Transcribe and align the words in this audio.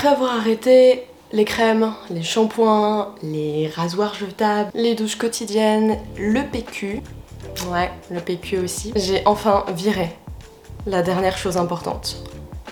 Après 0.00 0.14
avoir 0.14 0.34
arrêté 0.34 1.06
les 1.30 1.44
crèmes, 1.44 1.92
les 2.08 2.22
shampoings, 2.22 3.14
les 3.22 3.68
rasoirs 3.68 4.14
jetables, 4.14 4.70
les 4.72 4.94
douches 4.94 5.18
quotidiennes, 5.18 5.98
le 6.16 6.40
PQ, 6.50 7.02
ouais, 7.70 7.90
le 8.10 8.20
PQ 8.20 8.60
aussi, 8.60 8.94
j'ai 8.96 9.20
enfin 9.26 9.66
viré 9.76 10.08
la 10.86 11.02
dernière 11.02 11.36
chose 11.36 11.58
importante. 11.58 12.16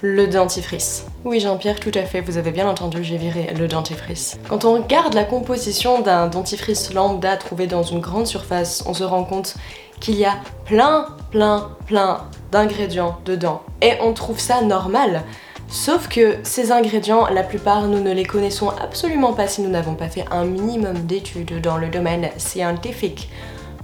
Le 0.00 0.26
dentifrice. 0.26 1.04
Oui 1.26 1.38
Jean-Pierre, 1.40 1.78
tout 1.78 1.92
à 1.96 2.04
fait, 2.04 2.22
vous 2.22 2.38
avez 2.38 2.50
bien 2.50 2.66
entendu, 2.66 3.04
j'ai 3.04 3.18
viré 3.18 3.52
le 3.58 3.68
dentifrice. 3.68 4.38
Quand 4.48 4.64
on 4.64 4.82
regarde 4.82 5.12
la 5.12 5.24
composition 5.24 6.00
d'un 6.00 6.28
dentifrice 6.28 6.94
lambda 6.94 7.36
trouvé 7.36 7.66
dans 7.66 7.82
une 7.82 8.00
grande 8.00 8.26
surface, 8.26 8.82
on 8.86 8.94
se 8.94 9.04
rend 9.04 9.24
compte 9.24 9.54
qu'il 10.00 10.14
y 10.14 10.24
a 10.24 10.38
plein, 10.64 11.08
plein, 11.30 11.72
plein 11.84 12.24
d'ingrédients 12.52 13.18
dedans. 13.26 13.60
Et 13.82 13.92
on 14.00 14.14
trouve 14.14 14.38
ça 14.38 14.62
normal. 14.62 15.24
Sauf 15.70 16.08
que 16.08 16.38
ces 16.44 16.72
ingrédients, 16.72 17.26
la 17.26 17.42
plupart, 17.42 17.88
nous 17.88 18.00
ne 18.00 18.12
les 18.12 18.24
connaissons 18.24 18.70
absolument 18.70 19.34
pas 19.34 19.48
si 19.48 19.60
nous 19.60 19.68
n'avons 19.68 19.94
pas 19.94 20.08
fait 20.08 20.24
un 20.30 20.46
minimum 20.46 20.94
d'études 21.00 21.60
dans 21.60 21.76
le 21.76 21.88
domaine 21.88 22.30
scientifique. 22.38 23.28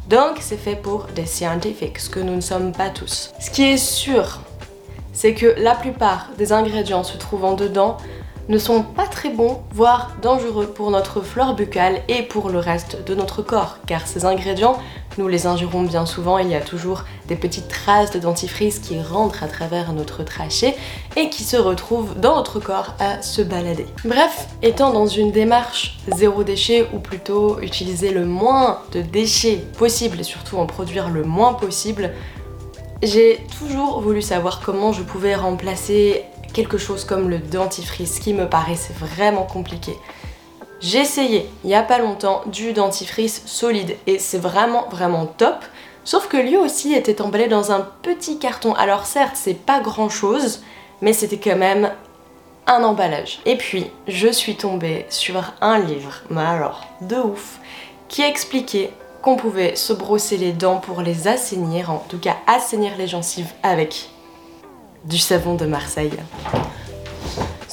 Donc 0.09 0.39
c'est 0.41 0.57
fait 0.57 0.77
pour 0.77 1.09
des 1.15 1.27
scientifiques, 1.27 1.99
ce 1.99 2.09
que 2.09 2.21
nous 2.21 2.37
ne 2.37 2.41
sommes 2.41 2.73
pas 2.73 2.89
tous. 2.89 3.33
Ce 3.39 3.51
qui 3.51 3.65
est 3.65 3.77
sûr, 3.77 4.41
c'est 5.13 5.35
que 5.35 5.55
la 5.59 5.75
plupart 5.75 6.31
des 6.39 6.55
ingrédients 6.55 7.05
se 7.05 7.19
trouvant 7.19 7.53
dedans 7.53 7.99
ne 8.49 8.59
sont 8.59 8.83
pas 8.83 9.07
très 9.07 9.31
bons, 9.31 9.61
voire 9.73 10.17
dangereux 10.23 10.67
pour 10.67 10.91
notre 10.91 11.21
flore 11.21 11.55
buccale 11.55 12.01
et 12.09 12.23
pour 12.23 12.49
le 12.49 12.59
reste 12.59 13.05
de 13.05 13.15
notre 13.15 13.43
corps, 13.43 13.79
car 13.87 14.07
ces 14.07 14.25
ingrédients, 14.25 14.79
nous 15.19 15.29
les 15.29 15.47
ingérons 15.47 15.83
bien 15.83 16.07
souvent, 16.07 16.39
il 16.39 16.49
y 16.49 16.55
a 16.55 16.61
toujours 16.61 17.05
des 17.29 17.37
petites 17.37 17.69
traces 17.69 18.11
de 18.11 18.19
dentifrice 18.19 18.79
qui 18.79 19.01
rentrent 19.01 19.43
à 19.43 19.49
travers 19.49 19.93
notre 19.93 20.23
trachée 20.23 20.75
et 21.17 21.31
qui 21.31 21.45
se 21.45 21.57
retrouvent 21.57 22.19
dans 22.19 22.37
notre 22.37 22.61
corps 22.61 22.95
à 22.99 23.23
se 23.23 23.43
balader. 23.43 23.87
Bref, 24.05 24.49
étant 24.63 24.93
dans 24.93 25.07
une 25.07 25.33
démarche 25.33 25.99
zéro 26.15 26.43
déchet, 26.45 26.89
ou 26.93 26.99
plutôt 26.99 27.61
utiliser 27.61 28.11
le 28.11 28.25
moins 28.25 28.81
de 28.93 29.03
déchets 29.03 29.65
possible 29.79 30.21
et 30.21 30.25
surtout 30.25 30.59
en 30.59 30.67
produire 30.67 31.11
le 31.11 31.25
moins 31.25 31.55
possible, 31.55 32.13
j'ai 33.03 33.41
toujours 33.59 34.01
voulu 34.01 34.23
savoir 34.23 34.61
comment 34.65 34.93
je 34.93 35.03
pouvais 35.03 35.35
remplacer 35.35 36.25
quelque 36.53 36.79
chose 36.79 37.05
comme 37.05 37.29
le 37.29 37.39
dentifrice 37.39 38.19
qui 38.19 38.33
me 38.33 38.49
paraissait 38.49 38.95
vraiment 38.95 39.43
compliqué. 39.43 39.93
J'ai 40.85 40.99
essayé 40.99 41.49
il 41.65 41.71
y 41.71 41.75
a 41.75 41.83
pas 41.83 41.99
longtemps 41.99 42.43
du 42.45 42.75
dentifrice 42.75 43.41
solide 43.47 43.97
et 44.07 44.19
c'est 44.19 44.37
vraiment 44.37 44.87
vraiment 44.91 45.25
top. 45.25 45.65
Sauf 46.05 46.29
que 46.29 46.37
lui 46.37 46.59
aussi 46.59 46.93
était 46.93 47.23
emballé 47.23 47.49
dans 47.49 47.73
un 47.73 47.89
petit 48.03 48.39
carton. 48.39 48.75
Alors 48.75 49.07
certes, 49.07 49.33
c'est 49.35 49.55
pas 49.55 49.81
grand 49.81 50.11
chose, 50.11 50.61
mais 51.01 51.15
c'était 51.15 51.39
quand 51.39 51.57
même 51.57 51.91
un 52.67 52.85
emballage. 52.85 53.41
Et 53.47 53.57
puis, 53.57 53.87
je 54.09 54.29
suis 54.29 54.57
tombée 54.57 55.07
sur 55.09 55.55
un 55.63 55.79
livre, 55.79 56.21
mais 56.29 56.43
alors, 56.43 56.85
de 57.01 57.17
ouf, 57.17 57.61
qui 58.09 58.21
expliquait 58.21 58.91
qu'on 59.23 59.37
pouvait 59.37 59.77
se 59.77 59.95
brosser 59.95 60.37
les 60.37 60.53
dents 60.53 60.81
pour 60.81 61.01
les 61.01 61.29
assainir, 61.29 61.91
en 61.91 62.05
tout 62.11 62.19
cas 62.19 62.37
assainir 62.47 62.93
les 62.99 63.07
gencives 63.07 63.55
avec 63.63 64.11
du 65.07 65.17
savon 65.17 65.55
de 65.55 65.65
Marseille. 65.65 66.13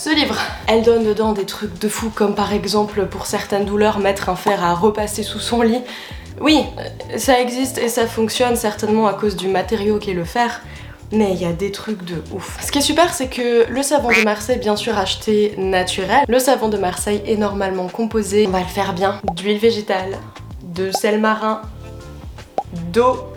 Ce 0.04 0.10
livre, 0.10 0.36
elle 0.66 0.82
donne 0.82 1.04
dedans 1.04 1.32
des 1.32 1.46
trucs 1.46 1.78
de 1.78 1.88
fou 1.88 2.10
comme 2.10 2.34
par 2.34 2.54
exemple 2.54 3.06
pour 3.06 3.28
certaines 3.28 3.66
douleurs 3.66 4.00
mettre 4.00 4.30
un 4.30 4.36
fer 4.36 4.64
à 4.64 4.74
repasser 4.74 5.22
sous 5.22 5.38
son 5.38 5.62
lit. 5.62 5.84
Oui, 6.40 6.64
ça 7.18 7.40
existe 7.40 7.78
et 7.78 7.88
ça 7.88 8.08
fonctionne 8.08 8.56
certainement 8.56 9.06
à 9.06 9.14
cause 9.14 9.36
du 9.36 9.48
matériau 9.48 10.00
qu'est 10.00 10.16
le 10.16 10.26
fer, 10.26 10.64
mais 11.12 11.34
il 11.34 11.40
y 11.40 11.46
a 11.46 11.54
des 11.54 11.72
trucs 11.72 12.04
de 12.04 12.16
ouf. 12.34 12.58
Ce 12.66 12.72
qui 12.72 12.80
est 12.80 12.82
super, 12.82 13.14
c'est 13.14 13.28
que 13.28 13.70
le 13.70 13.84
savon 13.84 14.10
de 14.10 14.24
Marseille, 14.24 14.58
bien 14.58 14.76
sûr 14.76 14.98
acheté 14.98 15.54
naturel, 15.60 16.26
le 16.28 16.40
savon 16.40 16.70
de 16.70 16.78
Marseille 16.78 17.22
est 17.28 17.38
normalement 17.38 17.88
composé, 17.88 18.48
on 18.48 18.50
va 18.50 18.62
le 18.62 18.66
faire 18.66 18.94
bien, 18.94 19.22
d'huile 19.36 19.60
végétale, 19.60 20.18
de 20.64 20.90
sel 20.90 21.20
marin, 21.20 21.62
d'eau 22.92 23.31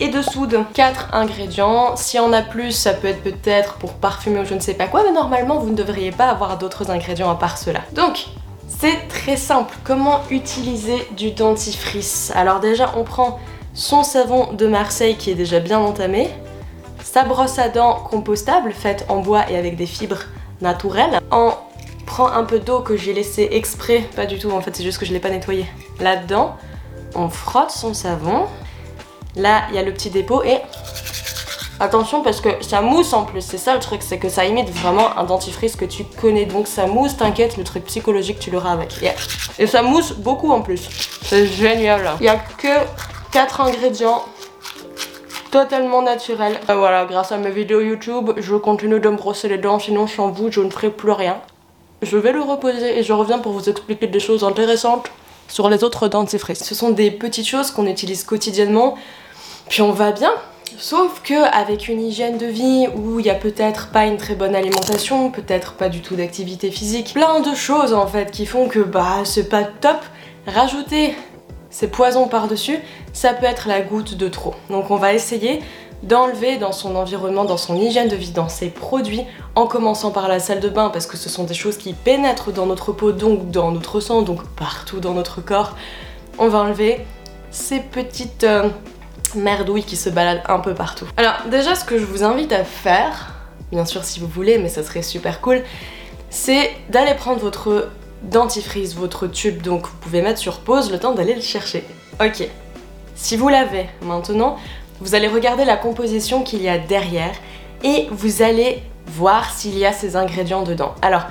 et 0.00 0.08
de 0.08 0.22
soude. 0.22 0.58
4 0.74 1.14
ingrédients. 1.14 1.96
Si 1.96 2.18
on 2.18 2.32
a 2.32 2.42
plus, 2.42 2.72
ça 2.72 2.92
peut 2.92 3.08
être 3.08 3.22
peut-être 3.22 3.74
pour 3.74 3.94
parfumer 3.94 4.40
ou 4.40 4.44
je 4.44 4.54
ne 4.54 4.60
sais 4.60 4.74
pas 4.74 4.86
quoi, 4.86 5.02
mais 5.04 5.12
normalement 5.12 5.58
vous 5.58 5.70
ne 5.70 5.76
devriez 5.76 6.10
pas 6.10 6.28
avoir 6.28 6.58
d'autres 6.58 6.90
ingrédients 6.90 7.30
à 7.30 7.34
part 7.36 7.58
cela. 7.58 7.80
Donc, 7.92 8.26
c'est 8.66 9.08
très 9.08 9.36
simple. 9.36 9.74
Comment 9.84 10.20
utiliser 10.30 11.06
du 11.16 11.30
dentifrice? 11.30 12.32
Alors 12.34 12.60
déjà, 12.60 12.92
on 12.96 13.04
prend 13.04 13.38
son 13.74 14.02
savon 14.02 14.52
de 14.52 14.66
Marseille 14.66 15.16
qui 15.16 15.30
est 15.30 15.34
déjà 15.34 15.60
bien 15.60 15.78
entamé, 15.78 16.30
sa 17.02 17.22
brosse 17.24 17.58
à 17.58 17.68
dents 17.68 17.94
compostable 17.94 18.72
faite 18.72 19.06
en 19.08 19.20
bois 19.20 19.50
et 19.50 19.56
avec 19.56 19.76
des 19.76 19.86
fibres 19.86 20.24
naturelles. 20.60 21.20
On 21.30 21.52
prend 22.06 22.26
un 22.28 22.44
peu 22.44 22.58
d'eau 22.58 22.80
que 22.80 22.96
j'ai 22.96 23.14
laissé 23.14 23.48
exprès, 23.52 24.00
pas 24.16 24.26
du 24.26 24.38
tout 24.38 24.50
en 24.50 24.60
fait, 24.60 24.74
c'est 24.74 24.82
juste 24.82 24.98
que 24.98 25.06
je 25.06 25.12
l'ai 25.12 25.20
pas 25.20 25.30
nettoyé. 25.30 25.66
Là-dedans, 26.00 26.56
on 27.14 27.28
frotte 27.28 27.70
son 27.70 27.94
savon, 27.94 28.46
Là, 29.36 29.62
il 29.70 29.76
y 29.76 29.78
a 29.78 29.82
le 29.82 29.92
petit 29.92 30.10
dépôt 30.10 30.42
et 30.42 30.58
attention 31.80 32.22
parce 32.22 32.40
que 32.40 32.48
ça 32.60 32.80
mousse 32.80 33.12
en 33.12 33.24
plus. 33.24 33.40
C'est 33.40 33.58
ça 33.58 33.74
le 33.74 33.80
truc, 33.80 34.02
c'est 34.02 34.18
que 34.18 34.28
ça 34.28 34.44
imite 34.44 34.70
vraiment 34.70 35.16
un 35.18 35.24
dentifrice 35.24 35.76
que 35.76 35.84
tu 35.84 36.04
connais. 36.04 36.44
Donc 36.44 36.66
ça 36.66 36.86
mousse, 36.86 37.16
t'inquiète, 37.16 37.56
le 37.56 37.64
truc 37.64 37.84
psychologique, 37.86 38.38
tu 38.38 38.50
l'auras 38.50 38.72
avec. 38.72 38.92
Et 39.58 39.66
ça 39.66 39.82
mousse 39.82 40.12
beaucoup 40.12 40.50
en 40.50 40.60
plus. 40.60 40.88
C'est 41.22 41.46
génial. 41.46 42.12
Il 42.20 42.26
y 42.26 42.28
a 42.28 42.36
que 42.36 42.68
4 43.32 43.60
ingrédients 43.62 44.22
totalement 45.50 46.02
naturels. 46.02 46.58
voilà, 46.66 47.04
grâce 47.04 47.32
à 47.32 47.36
mes 47.36 47.50
vidéos 47.50 47.80
YouTube, 47.80 48.32
je 48.38 48.54
continue 48.56 49.00
de 49.00 49.08
me 49.08 49.16
brosser 49.16 49.48
les 49.48 49.58
dents, 49.58 49.78
sinon 49.78 50.06
sans 50.06 50.28
vous, 50.28 50.50
je 50.50 50.60
ne 50.60 50.70
ferai 50.70 50.90
plus 50.90 51.12
rien. 51.12 51.36
Je 52.00 52.16
vais 52.16 52.32
le 52.32 52.40
reposer 52.40 52.98
et 52.98 53.02
je 53.02 53.12
reviens 53.12 53.38
pour 53.38 53.52
vous 53.52 53.68
expliquer 53.68 54.06
des 54.06 54.18
choses 54.18 54.44
intéressantes 54.44 55.10
sur 55.48 55.68
les 55.68 55.84
autres 55.84 56.08
dentifrices. 56.08 56.64
Ce 56.64 56.74
sont 56.74 56.90
des 56.90 57.10
petites 57.10 57.46
choses 57.46 57.70
qu'on 57.70 57.86
utilise 57.86 58.24
quotidiennement 58.24 58.96
puis 59.72 59.80
on 59.80 59.92
va 59.92 60.12
bien. 60.12 60.34
Sauf 60.76 61.22
que 61.22 61.50
avec 61.50 61.88
une 61.88 62.02
hygiène 62.02 62.36
de 62.36 62.44
vie 62.44 62.88
où 62.94 63.20
il 63.20 63.24
y 63.24 63.30
a 63.30 63.34
peut-être 63.34 63.88
pas 63.88 64.04
une 64.04 64.18
très 64.18 64.34
bonne 64.34 64.54
alimentation, 64.54 65.30
peut-être 65.30 65.72
pas 65.72 65.88
du 65.88 66.02
tout 66.02 66.14
d'activité 66.14 66.70
physique, 66.70 67.14
plein 67.14 67.40
de 67.40 67.54
choses 67.54 67.94
en 67.94 68.06
fait 68.06 68.30
qui 68.30 68.44
font 68.44 68.68
que 68.68 68.80
bah 68.80 69.20
c'est 69.24 69.48
pas 69.48 69.64
top. 69.64 69.96
Rajouter 70.46 71.14
ces 71.70 71.88
poisons 71.88 72.28
par-dessus, 72.28 72.80
ça 73.14 73.32
peut 73.32 73.46
être 73.46 73.66
la 73.66 73.80
goutte 73.80 74.14
de 74.14 74.28
trop. 74.28 74.52
Donc 74.68 74.90
on 74.90 74.96
va 74.96 75.14
essayer 75.14 75.62
d'enlever 76.02 76.58
dans 76.58 76.72
son 76.72 76.94
environnement, 76.94 77.46
dans 77.46 77.56
son 77.56 77.74
hygiène 77.76 78.08
de 78.08 78.16
vie, 78.16 78.32
dans 78.32 78.50
ses 78.50 78.68
produits, 78.68 79.22
en 79.54 79.66
commençant 79.66 80.10
par 80.10 80.28
la 80.28 80.38
salle 80.38 80.60
de 80.60 80.68
bain, 80.68 80.90
parce 80.90 81.06
que 81.06 81.16
ce 81.16 81.30
sont 81.30 81.44
des 81.44 81.54
choses 81.54 81.78
qui 81.78 81.94
pénètrent 81.94 82.52
dans 82.52 82.66
notre 82.66 82.92
peau, 82.92 83.10
donc 83.10 83.50
dans 83.50 83.70
notre 83.70 84.00
sang, 84.00 84.20
donc 84.20 84.46
partout 84.48 85.00
dans 85.00 85.14
notre 85.14 85.40
corps. 85.40 85.76
On 86.38 86.48
va 86.48 86.58
enlever 86.58 87.06
ces 87.50 87.80
petites 87.80 88.44
euh, 88.44 88.68
merdouille 89.34 89.84
qui 89.84 89.96
se 89.96 90.10
balade 90.10 90.42
un 90.48 90.58
peu 90.58 90.74
partout. 90.74 91.06
Alors 91.16 91.34
déjà 91.50 91.74
ce 91.74 91.84
que 91.84 91.98
je 91.98 92.04
vous 92.04 92.24
invite 92.24 92.52
à 92.52 92.64
faire, 92.64 93.34
bien 93.70 93.84
sûr 93.84 94.04
si 94.04 94.20
vous 94.20 94.28
voulez 94.28 94.58
mais 94.58 94.68
ça 94.68 94.82
serait 94.82 95.02
super 95.02 95.40
cool, 95.40 95.62
c'est 96.30 96.70
d'aller 96.90 97.14
prendre 97.14 97.40
votre 97.40 97.90
dentifrice, 98.22 98.94
votre 98.94 99.26
tube, 99.26 99.62
donc 99.62 99.86
vous 99.86 99.96
pouvez 100.00 100.22
mettre 100.22 100.38
sur 100.38 100.60
pause 100.60 100.90
le 100.90 100.98
temps 100.98 101.12
d'aller 101.12 101.34
le 101.34 101.40
chercher. 101.40 101.84
Ok, 102.20 102.46
si 103.14 103.36
vous 103.36 103.48
l'avez 103.48 103.88
maintenant, 104.02 104.56
vous 105.00 105.14
allez 105.14 105.28
regarder 105.28 105.64
la 105.64 105.76
composition 105.76 106.42
qu'il 106.42 106.62
y 106.62 106.68
a 106.68 106.78
derrière 106.78 107.34
et 107.82 108.06
vous 108.10 108.42
allez 108.42 108.82
voir 109.06 109.50
s'il 109.50 109.76
y 109.76 109.84
a 109.84 109.92
ces 109.92 110.16
ingrédients 110.16 110.62
dedans. 110.62 110.94
Alors, 111.02 111.22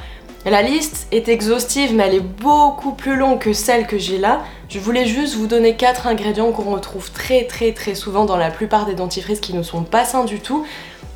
la 0.46 0.62
liste 0.62 1.08
est 1.12 1.30
exhaustive, 1.30 1.94
mais 1.94 2.08
elle 2.08 2.16
est 2.16 2.20
beaucoup 2.20 2.94
plus 2.94 3.16
longue 3.16 3.40
que 3.40 3.54
celle 3.54 3.88
que 3.88 3.98
j'ai 3.98 4.18
là. 4.18 4.42
Je 4.72 4.80
voulais 4.80 5.06
juste 5.06 5.36
vous 5.36 5.48
donner 5.48 5.76
4 5.76 6.08
ingrédients 6.08 6.54
qu'on 6.54 6.72
retrouve 6.72 7.12
très 7.12 7.44
très 7.44 7.74
très 7.74 7.94
souvent 7.94 8.24
dans 8.24 8.38
la 8.38 8.50
plupart 8.50 8.86
des 8.86 8.94
dentifrices 8.94 9.42
qui 9.42 9.54
ne 9.54 9.64
sont 9.64 9.84
pas 9.84 10.06
sains 10.06 10.24
du 10.24 10.40
tout 10.40 10.66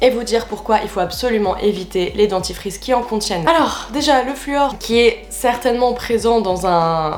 et 0.01 0.09
vous 0.09 0.23
dire 0.23 0.47
pourquoi 0.47 0.79
il 0.83 0.89
faut 0.89 0.99
absolument 0.99 1.55
éviter 1.59 2.11
les 2.17 2.27
dentifrices 2.27 2.77
qui 2.79 2.93
en 2.93 3.01
contiennent. 3.01 3.47
Alors, 3.47 3.87
déjà, 3.93 4.23
le 4.23 4.33
fluor 4.33 4.77
qui 4.77 4.99
est 4.99 5.25
certainement 5.29 5.93
présent 5.93 6.41
dans 6.41 6.67
un 6.67 7.17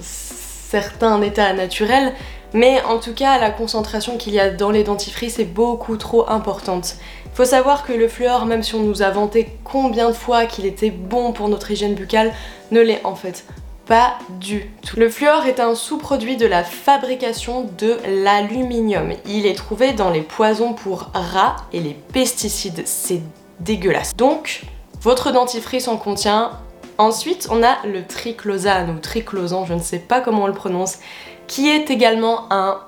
certain 0.00 1.22
état 1.22 1.52
naturel, 1.52 2.12
mais 2.54 2.82
en 2.82 2.98
tout 2.98 3.14
cas, 3.14 3.38
la 3.38 3.50
concentration 3.52 4.16
qu'il 4.16 4.32
y 4.32 4.40
a 4.40 4.50
dans 4.50 4.72
les 4.72 4.82
dentifrices 4.82 5.38
est 5.38 5.44
beaucoup 5.44 5.96
trop 5.96 6.28
importante. 6.28 6.96
Faut 7.34 7.44
savoir 7.44 7.86
que 7.86 7.92
le 7.92 8.08
fluor, 8.08 8.46
même 8.46 8.64
si 8.64 8.74
on 8.74 8.82
nous 8.82 9.02
a 9.02 9.10
vanté 9.10 9.56
combien 9.62 10.08
de 10.08 10.14
fois 10.14 10.46
qu'il 10.46 10.66
était 10.66 10.90
bon 10.90 11.30
pour 11.30 11.48
notre 11.48 11.70
hygiène 11.70 11.94
buccale, 11.94 12.32
ne 12.72 12.80
l'est 12.80 13.00
en 13.04 13.14
fait 13.14 13.44
pas 13.88 14.18
du 14.38 14.70
tout. 14.86 15.00
Le 15.00 15.08
fluor 15.08 15.46
est 15.46 15.60
un 15.60 15.74
sous-produit 15.74 16.36
de 16.36 16.46
la 16.46 16.62
fabrication 16.62 17.68
de 17.78 17.96
l'aluminium. 18.22 19.14
Il 19.26 19.46
est 19.46 19.54
trouvé 19.54 19.94
dans 19.94 20.10
les 20.10 20.20
poisons 20.20 20.74
pour 20.74 21.10
rats 21.14 21.56
et 21.72 21.80
les 21.80 21.94
pesticides. 21.94 22.82
C'est 22.84 23.22
dégueulasse. 23.60 24.14
Donc, 24.14 24.64
votre 25.00 25.32
dentifrice 25.32 25.88
en 25.88 25.96
contient. 25.96 26.50
Ensuite, 26.98 27.48
on 27.50 27.62
a 27.62 27.78
le 27.86 28.06
triclosane 28.06 28.90
ou 28.90 28.98
triclosan, 28.98 29.64
je 29.64 29.72
ne 29.72 29.80
sais 29.80 30.00
pas 30.00 30.20
comment 30.20 30.44
on 30.44 30.48
le 30.48 30.52
prononce, 30.52 30.98
qui 31.46 31.70
est 31.70 31.90
également 31.90 32.52
un 32.52 32.80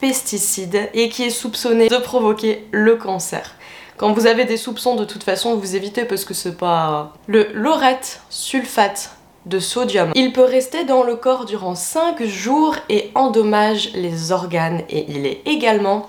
pesticide 0.00 0.90
et 0.92 1.08
qui 1.08 1.22
est 1.22 1.30
soupçonné 1.30 1.88
de 1.88 1.96
provoquer 1.96 2.66
le 2.72 2.96
cancer. 2.96 3.54
Quand 3.96 4.12
vous 4.12 4.26
avez 4.26 4.44
des 4.44 4.56
soupçons, 4.58 4.96
de 4.96 5.04
toute 5.04 5.22
façon, 5.22 5.56
vous 5.56 5.76
évitez 5.76 6.04
parce 6.04 6.24
que 6.24 6.34
c'est 6.34 6.58
pas... 6.58 7.14
Le 7.26 7.48
laurette 7.54 8.20
sulfate 8.28 9.16
de 9.46 9.58
sodium. 9.58 10.12
Il 10.14 10.32
peut 10.32 10.44
rester 10.44 10.84
dans 10.84 11.02
le 11.02 11.16
corps 11.16 11.44
durant 11.44 11.74
5 11.74 12.22
jours 12.24 12.76
et 12.88 13.10
endommage 13.14 13.90
les 13.94 14.30
organes 14.32 14.82
et 14.88 15.04
il 15.08 15.26
est 15.26 15.42
également 15.46 16.06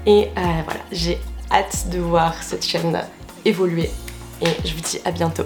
Et 0.04 0.28
euh, 0.36 0.42
voilà, 0.64 0.80
j'ai 0.90 1.18
hâte 1.52 1.90
de 1.90 2.00
voir 2.00 2.42
cette 2.42 2.64
chaîne 2.64 3.00
évoluer. 3.44 3.90
Et 4.42 4.48
je 4.64 4.74
vous 4.74 4.80
dis 4.80 5.00
à 5.04 5.12
bientôt. 5.12 5.44